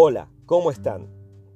Hola, 0.00 0.28
¿cómo 0.46 0.70
están? 0.70 1.08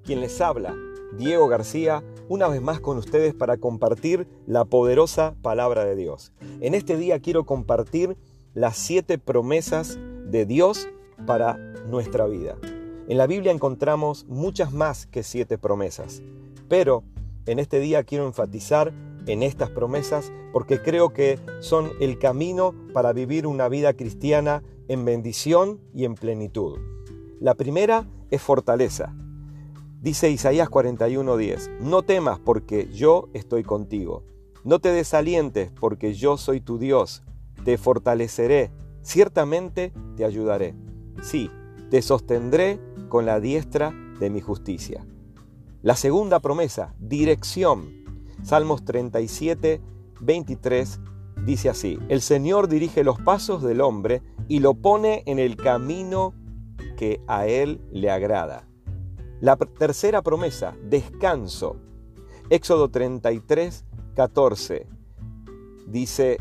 Quien 0.03 0.21
les 0.21 0.41
habla, 0.41 0.75
Diego 1.17 1.47
García, 1.47 2.03
una 2.29 2.49
vez 2.49 2.61
más 2.61 2.81
con 2.81 2.99
ustedes 2.99 3.35
para 3.35 3.57
compartir 3.57 4.27
la 4.49 4.65
poderosa 4.65 5.37
palabra 5.43 5.85
de 5.85 5.95
Dios. 5.95 6.33
En 6.61 6.75
este 6.75 6.97
día 6.97 7.21
quiero 7.21 7.47
compartir 7.47 8.17
las 8.53 8.77
siete 8.77 9.17
promesas 9.17 9.97
de 10.27 10.45
Dios 10.45 10.89
para 11.25 11.57
nuestra 11.87 12.27
vida. 12.27 12.57
En 13.07 13.17
la 13.17 13.29
Biblia 13.29 13.53
encontramos 13.53 14.27
muchas 14.27 14.73
más 14.73 15.07
que 15.07 15.23
siete 15.23 15.57
promesas, 15.57 16.21
pero 16.69 17.05
en 17.47 17.61
este 17.61 17.79
día 17.79 18.03
quiero 18.03 18.27
enfatizar 18.27 18.93
en 19.29 19.45
estas 19.45 19.71
promesas 19.71 20.33
porque 20.53 20.83
creo 20.83 21.13
que 21.13 21.39
son 21.61 21.93
el 22.01 22.19
camino 22.19 22.75
para 22.93 23.13
vivir 23.13 23.47
una 23.47 23.69
vida 23.69 23.93
cristiana 23.93 24.65
en 24.89 25.05
bendición 25.05 25.79
y 25.95 26.07
en 26.07 26.17
plenitud. 26.17 26.81
La 27.43 27.55
primera 27.55 28.07
es 28.31 28.41
fortaleza. 28.41 29.13
Dice 30.01 30.31
Isaías 30.31 30.69
41:10, 30.71 31.81
no 31.81 32.05
temas 32.05 32.39
porque 32.39 32.89
yo 32.93 33.31
estoy 33.33 33.65
contigo. 33.65 34.23
No 34.63 34.79
te 34.79 34.91
desalientes 34.91 35.73
porque 35.73 36.15
yo 36.15 36.37
soy 36.37 36.61
tu 36.61 36.79
Dios. 36.79 37.25
Te 37.65 37.79
fortaleceré, 37.79 38.71
ciertamente 39.03 39.93
te 40.17 40.25
ayudaré. 40.25 40.77
Sí, 41.21 41.51
te 41.91 42.01
sostendré 42.01 42.79
con 43.09 43.27
la 43.27 43.41
diestra 43.41 43.93
de 44.21 44.31
mi 44.31 44.41
justicia. 44.41 45.05
La 45.83 45.97
segunda 45.97 46.39
promesa, 46.39 46.95
dirección. 47.01 48.05
Salmos 48.45 48.85
37, 48.85 49.81
23 50.21 51.01
dice 51.45 51.71
así, 51.71 51.99
el 52.09 52.21
Señor 52.21 52.69
dirige 52.69 53.03
los 53.03 53.21
pasos 53.21 53.65
del 53.65 53.81
hombre 53.81 54.23
y 54.47 54.61
lo 54.61 54.75
pone 54.75 55.25
en 55.27 55.41
el 55.41 55.57
camino 55.57 56.35
que 57.03 57.21
a 57.27 57.49
Él 57.49 57.81
le 57.91 58.13
agrada. 58.13 58.69
La 59.41 59.57
tercera 59.57 60.23
promesa, 60.23 60.77
descanso. 60.85 61.75
Éxodo 62.49 62.93
33, 62.93 63.85
14. 64.15 64.87
Dice 65.89 66.37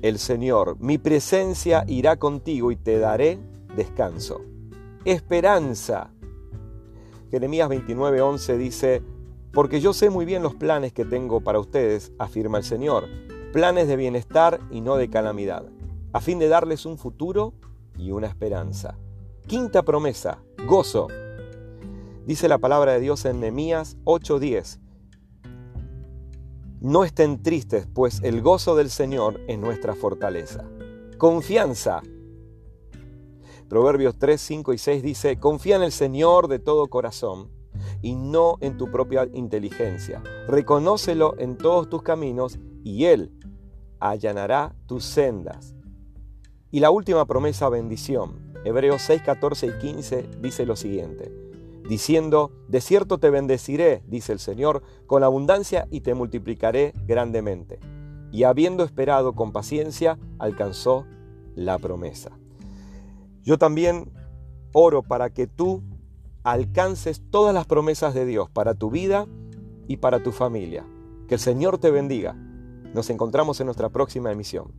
el 0.00 0.20
Señor, 0.20 0.76
mi 0.78 0.98
presencia 0.98 1.82
irá 1.88 2.16
contigo 2.16 2.70
y 2.70 2.76
te 2.76 3.00
daré 3.00 3.40
descanso. 3.74 4.40
Esperanza. 5.04 6.12
Jeremías 7.32 7.68
29, 7.68 8.20
11 8.20 8.56
dice, 8.56 9.02
porque 9.52 9.80
yo 9.80 9.92
sé 9.92 10.10
muy 10.10 10.24
bien 10.24 10.44
los 10.44 10.54
planes 10.54 10.92
que 10.92 11.04
tengo 11.04 11.40
para 11.40 11.58
ustedes, 11.58 12.12
afirma 12.20 12.58
el 12.58 12.64
Señor, 12.64 13.08
planes 13.52 13.88
de 13.88 13.96
bienestar 13.96 14.60
y 14.70 14.80
no 14.80 14.94
de 14.94 15.10
calamidad, 15.10 15.64
a 16.12 16.20
fin 16.20 16.38
de 16.38 16.46
darles 16.46 16.86
un 16.86 16.98
futuro 16.98 17.52
y 17.98 18.12
una 18.12 18.28
esperanza. 18.28 18.96
Quinta 19.48 19.82
promesa, 19.82 20.42
gozo. 20.66 21.08
Dice 22.26 22.48
la 22.48 22.58
palabra 22.58 22.92
de 22.92 23.00
Dios 23.00 23.24
en 23.24 23.40
Nehemías 23.40 23.96
8:10. 24.04 24.78
No 26.82 27.02
estén 27.02 27.42
tristes, 27.42 27.86
pues 27.86 28.20
el 28.22 28.42
gozo 28.42 28.76
del 28.76 28.90
Señor 28.90 29.40
es 29.48 29.58
nuestra 29.58 29.94
fortaleza. 29.94 30.68
Confianza. 31.16 32.02
Proverbios 33.70 34.18
3, 34.18 34.38
5 34.38 34.74
y 34.74 34.78
6 34.78 35.02
dice, 35.02 35.38
confía 35.38 35.76
en 35.76 35.82
el 35.82 35.92
Señor 35.92 36.48
de 36.48 36.58
todo 36.58 36.88
corazón 36.88 37.50
y 38.02 38.16
no 38.16 38.58
en 38.60 38.76
tu 38.76 38.90
propia 38.90 39.26
inteligencia. 39.32 40.22
Reconócelo 40.46 41.36
en 41.38 41.56
todos 41.56 41.88
tus 41.88 42.02
caminos 42.02 42.58
y 42.84 43.06
Él 43.06 43.32
allanará 43.98 44.76
tus 44.86 45.04
sendas. 45.04 45.74
Y 46.70 46.80
la 46.80 46.90
última 46.90 47.24
promesa, 47.24 47.70
bendición. 47.70 48.47
Hebreos 48.64 49.02
6, 49.02 49.22
14 49.22 49.66
y 49.66 49.78
15 49.78 50.28
dice 50.40 50.66
lo 50.66 50.76
siguiente, 50.76 51.32
diciendo, 51.88 52.52
de 52.68 52.80
cierto 52.80 53.18
te 53.18 53.30
bendeciré, 53.30 54.02
dice 54.06 54.32
el 54.32 54.38
Señor, 54.38 54.82
con 55.06 55.22
abundancia 55.22 55.86
y 55.90 56.00
te 56.00 56.14
multiplicaré 56.14 56.92
grandemente. 57.06 57.78
Y 58.30 58.42
habiendo 58.42 58.84
esperado 58.84 59.34
con 59.34 59.52
paciencia, 59.52 60.18
alcanzó 60.38 61.06
la 61.54 61.78
promesa. 61.78 62.38
Yo 63.42 63.56
también 63.56 64.10
oro 64.72 65.02
para 65.02 65.30
que 65.30 65.46
tú 65.46 65.82
alcances 66.42 67.22
todas 67.30 67.54
las 67.54 67.66
promesas 67.66 68.14
de 68.14 68.26
Dios 68.26 68.50
para 68.50 68.74
tu 68.74 68.90
vida 68.90 69.26
y 69.86 69.96
para 69.96 70.22
tu 70.22 70.32
familia. 70.32 70.84
Que 71.26 71.34
el 71.34 71.40
Señor 71.40 71.78
te 71.78 71.90
bendiga. 71.90 72.34
Nos 72.94 73.10
encontramos 73.10 73.60
en 73.60 73.66
nuestra 73.66 73.88
próxima 73.88 74.30
emisión. 74.30 74.72